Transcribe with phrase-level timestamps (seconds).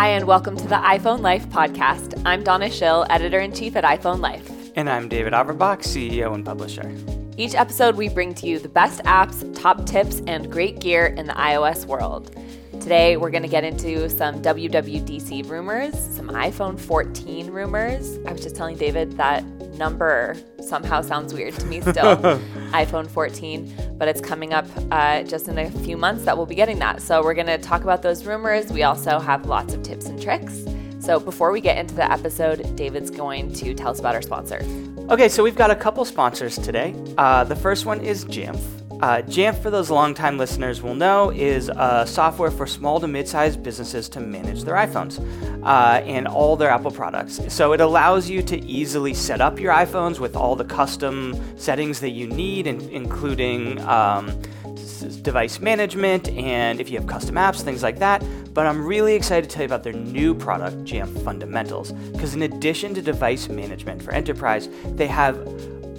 [0.00, 2.22] Hi, and welcome to the iPhone Life podcast.
[2.24, 4.50] I'm Donna Schill, editor in chief at iPhone Life.
[4.74, 6.90] And I'm David Averbach, CEO and publisher.
[7.36, 11.26] Each episode, we bring to you the best apps, top tips, and great gear in
[11.26, 12.34] the iOS world.
[12.80, 18.18] Today, we're going to get into some WWDC rumors, some iPhone 14 rumors.
[18.26, 19.44] I was just telling David that
[19.76, 20.34] number
[20.66, 21.92] somehow sounds weird to me still,
[22.72, 26.54] iPhone 14, but it's coming up uh, just in a few months that we'll be
[26.54, 27.02] getting that.
[27.02, 28.72] So, we're going to talk about those rumors.
[28.72, 30.64] We also have lots of tips and tricks.
[31.00, 34.62] So, before we get into the episode, David's going to tell us about our sponsor.
[35.10, 36.94] Okay, so we've got a couple sponsors today.
[37.18, 38.79] Uh, the first one is Jamf.
[39.02, 43.62] Uh, Jamf, for those longtime listeners will know, is a software for small to mid-sized
[43.62, 45.18] businesses to manage their iPhones
[45.64, 47.40] uh, and all their Apple products.
[47.48, 52.00] So it allows you to easily set up your iPhones with all the custom settings
[52.00, 54.38] that you need, in- including um,
[55.22, 58.22] device management and if you have custom apps, things like that.
[58.52, 62.42] But I'm really excited to tell you about their new product, Jamf Fundamentals, because in
[62.42, 65.36] addition to device management for enterprise, they have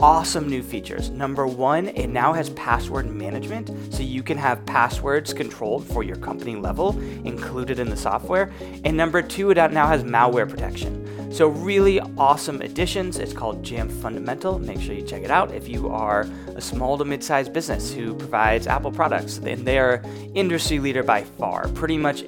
[0.00, 1.10] awesome new features.
[1.10, 6.16] Number one, it now has password management, so you can have passwords controlled for your
[6.16, 8.52] company level included in the software.
[8.84, 11.02] And number two, it now has malware protection.
[11.32, 13.18] So, really awesome additions.
[13.18, 14.58] It's called Jamf Fundamental.
[14.58, 17.90] Make sure you check it out if you are a small to mid sized business
[17.90, 19.38] who provides Apple products.
[19.38, 20.02] And they are
[20.34, 21.68] industry leader by far.
[21.68, 22.24] Pretty much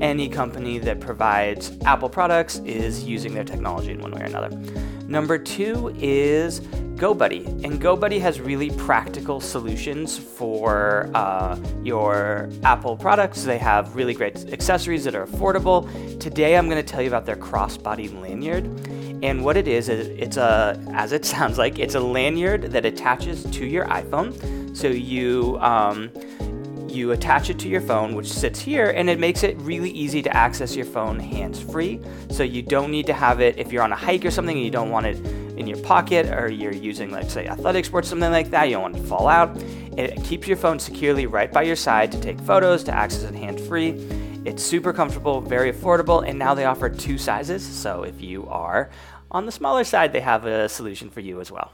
[0.00, 4.50] any company that provides Apple products is using their technology in one way or another.
[5.08, 6.60] Number two is
[6.96, 7.64] GoBuddy.
[7.64, 13.42] And GoBuddy has really practical solutions for uh, your Apple products.
[13.42, 15.88] They have really great accessories that are affordable.
[16.20, 18.66] Today I'm going to tell you about their crossbody lanyard.
[19.24, 23.42] And what it is, it's a, as it sounds like, it's a lanyard that attaches
[23.42, 24.76] to your iPhone.
[24.76, 26.12] So you, um,
[26.88, 30.22] you attach it to your phone, which sits here, and it makes it really easy
[30.22, 32.00] to access your phone hands free.
[32.30, 34.64] So you don't need to have it if you're on a hike or something and
[34.64, 38.30] you don't want it in your pocket or you're using, like, say, athletic sports, something
[38.30, 39.56] like that, you don't want to fall out.
[39.96, 43.34] It keeps your phone securely right by your side to take photos, to access it
[43.34, 43.90] hands free.
[44.44, 47.64] It's super comfortable, very affordable, and now they offer two sizes.
[47.64, 48.90] So if you are
[49.30, 51.72] on the smaller side, they have a solution for you as well.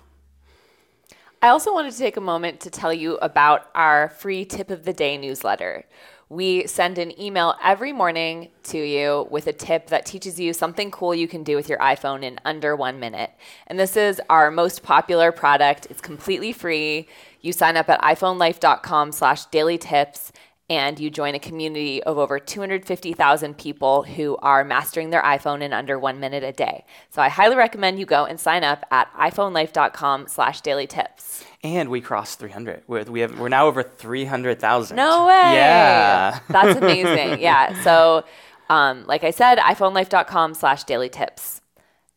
[1.42, 4.84] I also wanted to take a moment to tell you about our free tip of
[4.84, 5.86] the day newsletter.
[6.30, 10.92] We send an email every morning to you with a tip that teaches you something
[10.92, 13.32] cool you can do with your iPhone in under one minute.
[13.66, 15.88] And this is our most popular product.
[15.90, 17.08] It's completely free.
[17.40, 20.30] You sign up at iPhoneLife.com slash daily tips
[20.70, 25.72] and you join a community of over 250,000 people who are mastering their iPhone in
[25.72, 26.84] under one minute a day.
[27.10, 31.44] So I highly recommend you go and sign up at iPhoneLife.com slash daily tips.
[31.64, 32.84] And we crossed 300.
[32.86, 34.97] We're, we have, we're now over 300,000.
[34.97, 35.32] No way.
[35.34, 36.38] Yeah.
[36.48, 37.41] That's amazing.
[37.41, 37.82] yeah.
[37.82, 38.25] So,
[38.70, 41.60] um, like I said, iPhoneLife.com slash daily tips.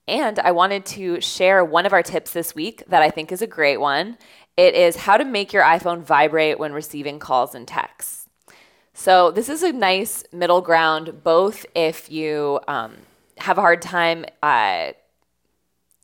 [0.08, 3.42] And I wanted to share one of our tips this week that I think is
[3.42, 4.20] a great one.
[4.58, 8.24] It is how to make your iPhone vibrate when receiving calls and texts.
[8.94, 12.98] So, this is a nice middle ground, both if you um,
[13.38, 14.26] have a hard time.
[14.42, 14.92] Uh,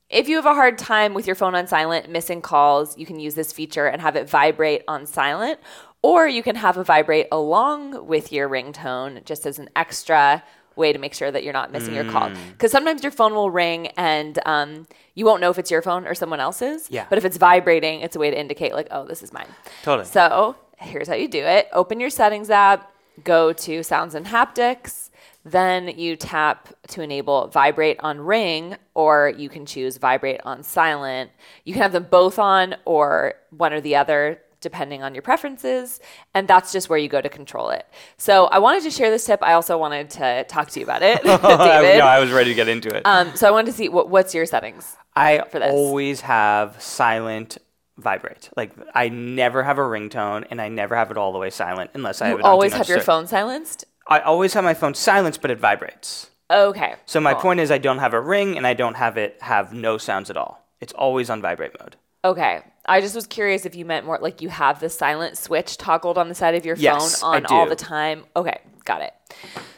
[0.10, 3.20] if you have a hard time with your phone on silent, missing calls, you can
[3.20, 5.60] use this feature and have it vibrate on silent,
[6.02, 10.44] or you can have it vibrate along with your ringtone just as an extra
[10.76, 12.04] way to make sure that you're not missing mm.
[12.04, 12.32] your call.
[12.54, 16.08] Because sometimes your phone will ring and um, you won't know if it's your phone
[16.08, 16.90] or someone else's.
[16.90, 17.06] Yeah.
[17.08, 19.48] But if it's vibrating, it's a way to indicate, like, oh, this is mine.
[19.84, 20.06] Totally.
[20.06, 22.92] So here's how you do it open your settings app,
[23.24, 25.10] go to sounds and haptics.
[25.46, 31.32] Then you tap to enable vibrate on ring, or you can choose vibrate on silent.
[31.64, 36.02] You can have them both on or one or the other, depending on your preferences.
[36.34, 37.86] And that's just where you go to control it.
[38.18, 39.42] So I wanted to share this tip.
[39.42, 41.98] I also wanted to talk to you about it, David.
[41.98, 43.04] yeah, I was ready to get into it.
[43.06, 44.98] Um, so I wanted to see what, what's your settings.
[45.16, 47.58] I always have silent
[48.02, 48.50] vibrate.
[48.56, 51.92] Like I never have a ringtone, and I never have it all the way silent
[51.94, 53.86] unless I have always have your phone silenced.
[54.08, 56.30] I always have my phone silenced, but it vibrates.
[56.52, 56.96] Okay.
[57.06, 57.42] So my cool.
[57.44, 60.30] point is, I don't have a ring, and I don't have it have no sounds
[60.30, 60.66] at all.
[60.82, 61.96] It's always on vibrate mode.
[62.24, 62.62] Okay.
[62.86, 66.18] I just was curious if you meant more like you have the silent switch toggled
[66.18, 68.26] on the side of your yes, phone on all the time.
[68.36, 69.14] Okay, got it.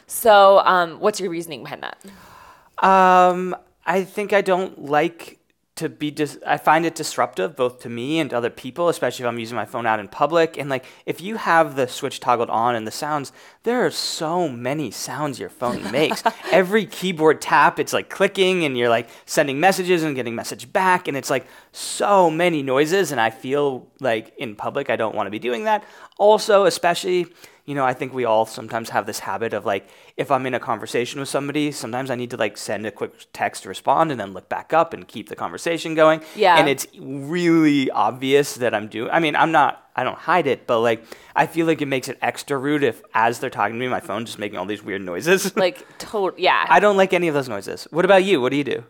[0.06, 2.84] So, um, what's your reasoning behind that?
[2.84, 3.54] Um,
[3.84, 5.38] I think I don't like
[5.82, 9.24] to be dis- I find it disruptive both to me and to other people, especially
[9.24, 10.56] if I'm using my phone out in public.
[10.56, 13.32] And like if you have the switch toggled on and the sounds,
[13.64, 16.22] there are so many sounds your phone makes.
[16.52, 21.08] Every keyboard tap, it's like clicking and you're like sending messages and getting message back
[21.08, 25.26] and it's like so many noises and I feel like in public I don't want
[25.26, 25.84] to be doing that.
[26.16, 27.26] Also, especially
[27.64, 30.54] you know, I think we all sometimes have this habit of like, if I'm in
[30.54, 34.10] a conversation with somebody, sometimes I need to like send a quick text to respond
[34.10, 36.22] and then look back up and keep the conversation going.
[36.34, 36.56] Yeah.
[36.58, 40.66] And it's really obvious that I'm doing, I mean, I'm not, I don't hide it,
[40.66, 41.04] but like,
[41.36, 44.00] I feel like it makes it extra rude if as they're talking to me, my
[44.00, 45.54] phone just making all these weird noises.
[45.62, 46.66] Like, total, yeah.
[46.68, 47.86] I don't like any of those noises.
[47.90, 48.40] What about you?
[48.40, 48.84] What do you do?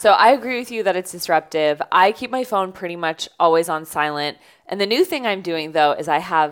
[0.00, 1.82] So I agree with you that it's disruptive.
[1.92, 4.38] I keep my phone pretty much always on silent.
[4.66, 6.48] And the new thing I'm doing though is I have